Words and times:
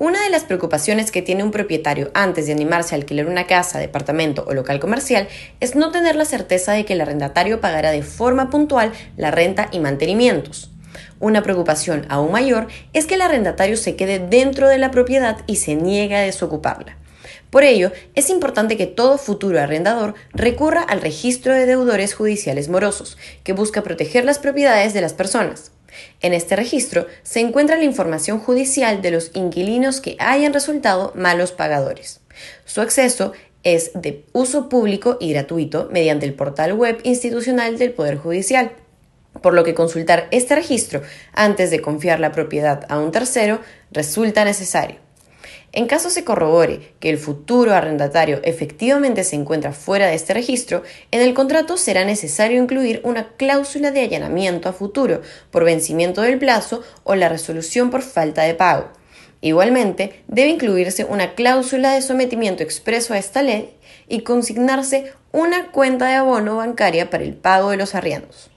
Una 0.00 0.20
de 0.24 0.30
las 0.30 0.42
preocupaciones 0.42 1.12
que 1.12 1.22
tiene 1.22 1.44
un 1.44 1.52
propietario 1.52 2.10
antes 2.14 2.46
de 2.46 2.52
animarse 2.52 2.94
a 2.94 2.98
alquilar 2.98 3.26
una 3.26 3.46
casa, 3.46 3.78
departamento 3.78 4.44
o 4.48 4.52
local 4.52 4.80
comercial 4.80 5.28
es 5.60 5.76
no 5.76 5.92
tener 5.92 6.16
la 6.16 6.24
certeza 6.24 6.72
de 6.72 6.84
que 6.84 6.94
el 6.94 7.00
arrendatario 7.00 7.60
pagará 7.60 7.92
de 7.92 8.02
forma 8.02 8.50
puntual 8.50 8.90
la 9.16 9.30
renta 9.30 9.68
y 9.70 9.78
mantenimientos. 9.78 10.72
Una 11.20 11.44
preocupación 11.44 12.06
aún 12.08 12.32
mayor 12.32 12.66
es 12.92 13.06
que 13.06 13.14
el 13.14 13.22
arrendatario 13.22 13.76
se 13.76 13.94
quede 13.94 14.18
dentro 14.18 14.68
de 14.68 14.78
la 14.78 14.90
propiedad 14.90 15.38
y 15.46 15.56
se 15.56 15.76
niegue 15.76 16.16
a 16.16 16.22
desocuparla. 16.22 16.96
Por 17.50 17.62
ello, 17.62 17.92
es 18.16 18.30
importante 18.30 18.76
que 18.76 18.88
todo 18.88 19.16
futuro 19.16 19.60
arrendador 19.60 20.14
recurra 20.32 20.82
al 20.82 21.02
registro 21.02 21.54
de 21.54 21.66
deudores 21.66 22.14
judiciales 22.14 22.68
morosos, 22.68 23.16
que 23.44 23.52
busca 23.52 23.84
proteger 23.84 24.24
las 24.24 24.40
propiedades 24.40 24.92
de 24.92 25.00
las 25.00 25.12
personas. 25.12 25.70
En 26.20 26.32
este 26.32 26.56
registro 26.56 27.06
se 27.22 27.40
encuentra 27.40 27.76
la 27.76 27.84
información 27.84 28.38
judicial 28.38 29.02
de 29.02 29.10
los 29.10 29.30
inquilinos 29.34 30.00
que 30.00 30.16
hayan 30.18 30.52
resultado 30.52 31.12
malos 31.14 31.52
pagadores. 31.52 32.20
Su 32.64 32.80
acceso 32.80 33.32
es 33.62 33.90
de 33.94 34.24
uso 34.32 34.68
público 34.68 35.16
y 35.20 35.32
gratuito 35.32 35.88
mediante 35.90 36.26
el 36.26 36.34
portal 36.34 36.74
web 36.74 37.00
institucional 37.02 37.78
del 37.78 37.92
Poder 37.92 38.18
Judicial, 38.18 38.72
por 39.42 39.54
lo 39.54 39.64
que 39.64 39.74
consultar 39.74 40.28
este 40.30 40.54
registro 40.54 41.02
antes 41.32 41.70
de 41.70 41.80
confiar 41.80 42.20
la 42.20 42.32
propiedad 42.32 42.84
a 42.88 42.98
un 42.98 43.10
tercero 43.10 43.60
resulta 43.90 44.44
necesario. 44.44 44.96
En 45.76 45.88
caso 45.88 46.08
se 46.08 46.22
corrobore 46.22 46.92
que 47.00 47.10
el 47.10 47.18
futuro 47.18 47.74
arrendatario 47.74 48.38
efectivamente 48.44 49.24
se 49.24 49.34
encuentra 49.34 49.72
fuera 49.72 50.06
de 50.06 50.14
este 50.14 50.32
registro, 50.32 50.84
en 51.10 51.20
el 51.20 51.34
contrato 51.34 51.76
será 51.76 52.04
necesario 52.04 52.62
incluir 52.62 53.00
una 53.02 53.30
cláusula 53.36 53.90
de 53.90 54.02
allanamiento 54.02 54.68
a 54.68 54.72
futuro 54.72 55.20
por 55.50 55.64
vencimiento 55.64 56.22
del 56.22 56.38
plazo 56.38 56.84
o 57.02 57.16
la 57.16 57.28
resolución 57.28 57.90
por 57.90 58.02
falta 58.02 58.42
de 58.42 58.54
pago. 58.54 58.92
Igualmente, 59.40 60.22
debe 60.28 60.50
incluirse 60.50 61.06
una 61.06 61.34
cláusula 61.34 61.92
de 61.92 62.02
sometimiento 62.02 62.62
expreso 62.62 63.12
a 63.12 63.18
esta 63.18 63.42
ley 63.42 63.74
y 64.08 64.20
consignarse 64.20 65.12
una 65.32 65.72
cuenta 65.72 66.06
de 66.06 66.14
abono 66.14 66.58
bancaria 66.58 67.10
para 67.10 67.24
el 67.24 67.34
pago 67.34 67.70
de 67.70 67.78
los 67.78 67.96
arriendos. 67.96 68.48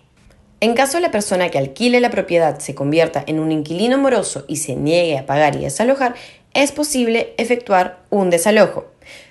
En 0.60 0.74
caso 0.74 1.00
la 1.00 1.12
persona 1.12 1.50
que 1.50 1.60
alquile 1.60 2.00
la 2.00 2.10
propiedad 2.10 2.58
se 2.58 2.74
convierta 2.74 3.24
en 3.28 3.40
un 3.40 3.52
inquilino 3.52 4.00
moroso 4.00 4.44
y 4.48 4.56
se 4.56 4.76
niegue 4.76 5.16
a 5.16 5.28
pagar 5.28 5.56
y 5.56 5.60
desalojar, 5.60 6.16
es 6.58 6.72
posible 6.72 7.36
efectuar 7.38 8.00
un 8.10 8.32
desalojo. 8.32 8.88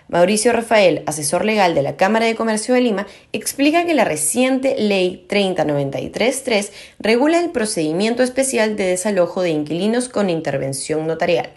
Mauricio 0.08 0.52
Rafael, 0.52 1.02
asesor 1.06 1.44
legal 1.44 1.74
de 1.74 1.82
la 1.82 1.96
Cámara 1.96 2.26
de 2.26 2.36
Comercio 2.36 2.72
de 2.72 2.80
Lima, 2.80 3.08
explica 3.32 3.84
que 3.84 3.94
la 3.94 4.04
reciente 4.04 4.76
Ley 4.78 5.26
3093.3 5.28 6.70
regula 7.00 7.40
el 7.40 7.50
procedimiento 7.50 8.22
especial 8.22 8.76
de 8.76 8.84
desalojo 8.84 9.42
de 9.42 9.50
inquilinos 9.50 10.08
con 10.08 10.30
intervención 10.30 11.08
notarial. 11.08 11.50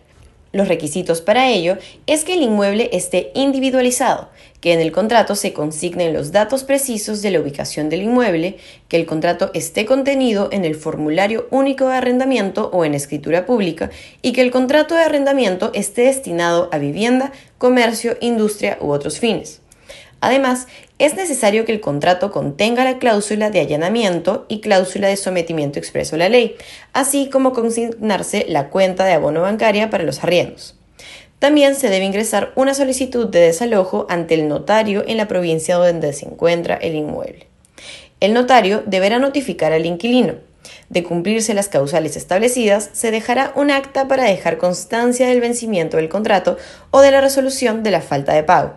Los 0.51 0.67
requisitos 0.67 1.21
para 1.21 1.49
ello 1.49 1.77
es 2.07 2.23
que 2.23 2.33
el 2.33 2.41
inmueble 2.41 2.89
esté 2.91 3.31
individualizado, 3.35 4.29
que 4.61 4.73
en 4.73 4.79
el 4.79 4.91
contrato 4.91 5.35
se 5.35 5.53
consignen 5.53 6.11
los 6.11 6.31
datos 6.31 6.63
precisos 6.63 7.21
de 7.21 7.29
la 7.29 7.39
ubicación 7.39 7.89
del 7.89 8.01
inmueble, 8.01 8.57
que 8.87 8.97
el 8.97 9.05
contrato 9.05 9.51
esté 9.53 9.85
contenido 9.85 10.49
en 10.51 10.65
el 10.65 10.73
formulario 10.73 11.47
único 11.51 11.87
de 11.87 11.95
arrendamiento 11.95 12.71
o 12.73 12.83
en 12.83 12.95
escritura 12.95 13.45
pública 13.45 13.91
y 14.23 14.33
que 14.33 14.41
el 14.41 14.49
contrato 14.49 14.95
de 14.95 15.03
arrendamiento 15.03 15.69
esté 15.75 16.03
destinado 16.03 16.67
a 16.71 16.79
vivienda, 16.79 17.31
comercio, 17.59 18.17
industria 18.19 18.79
u 18.81 18.89
otros 18.89 19.19
fines. 19.19 19.61
Además, 20.21 20.67
es 20.97 21.15
necesario 21.15 21.63
que 21.65 21.71
el 21.71 21.79
contrato 21.79 22.31
contenga 22.31 22.83
la 22.83 22.99
cláusula 22.99 23.49
de 23.49 23.61
allanamiento 23.61 24.45
y 24.49 24.59
cláusula 24.59 25.07
de 25.07 25.15
sometimiento 25.15 25.79
expreso 25.79 26.15
a 26.15 26.19
la 26.19 26.29
ley, 26.29 26.55
así 26.91 27.29
como 27.29 27.53
consignarse 27.53 28.45
la 28.49 28.69
cuenta 28.69 29.05
de 29.05 29.13
abono 29.13 29.41
bancaria 29.41 29.89
para 29.89 30.03
los 30.03 30.23
arriendos. 30.23 30.75
También 31.39 31.75
se 31.75 31.89
debe 31.89 32.03
ingresar 32.03 32.51
una 32.55 32.73
solicitud 32.73 33.27
de 33.27 33.39
desalojo 33.39 34.05
ante 34.09 34.33
el 34.33 34.49
notario 34.49 35.05
en 35.07 35.15
la 35.15 35.29
provincia 35.29 35.75
donde 35.75 36.11
se 36.11 36.25
encuentra 36.25 36.75
el 36.75 36.95
inmueble. 36.95 37.47
El 38.19 38.33
notario 38.33 38.83
deberá 38.85 39.19
notificar 39.19 39.71
al 39.71 39.85
inquilino. 39.85 40.35
De 40.89 41.03
cumplirse 41.03 41.53
las 41.53 41.69
causales 41.69 42.17
establecidas, 42.17 42.89
se 42.91 43.11
dejará 43.11 43.53
un 43.55 43.71
acta 43.71 44.09
para 44.09 44.25
dejar 44.25 44.57
constancia 44.57 45.29
del 45.29 45.39
vencimiento 45.39 45.95
del 45.95 46.09
contrato 46.09 46.57
o 46.91 46.99
de 46.99 47.11
la 47.11 47.21
resolución 47.21 47.83
de 47.83 47.91
la 47.91 48.01
falta 48.01 48.33
de 48.33 48.43
pago. 48.43 48.73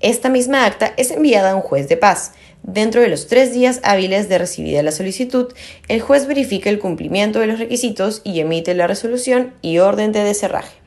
Esta 0.00 0.28
misma 0.28 0.64
acta 0.64 0.92
es 0.96 1.10
enviada 1.10 1.52
a 1.52 1.56
un 1.56 1.62
juez 1.62 1.88
de 1.88 1.96
paz. 1.96 2.32
Dentro 2.62 3.00
de 3.00 3.08
los 3.08 3.26
tres 3.26 3.54
días 3.54 3.80
hábiles 3.82 4.28
de 4.28 4.38
recibida 4.38 4.82
la 4.82 4.92
solicitud, 4.92 5.52
el 5.88 6.00
juez 6.00 6.26
verifica 6.26 6.70
el 6.70 6.78
cumplimiento 6.78 7.40
de 7.40 7.46
los 7.46 7.58
requisitos 7.58 8.20
y 8.24 8.40
emite 8.40 8.74
la 8.74 8.86
resolución 8.86 9.54
y 9.62 9.78
orden 9.78 10.12
de 10.12 10.24
deserraje. 10.24 10.79